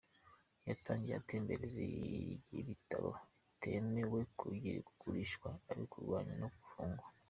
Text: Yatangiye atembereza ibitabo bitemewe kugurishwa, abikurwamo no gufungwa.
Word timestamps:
Yatangiye 0.67 1.15
atembereza 1.21 1.79
ibitabo 2.59 3.09
bitemewe 3.45 4.19
kugurishwa, 4.95 5.49
abikurwamo 5.71 6.33
no 6.41 6.47
gufungwa. 6.55 7.05